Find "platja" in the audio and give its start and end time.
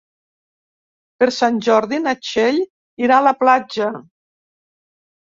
3.43-3.91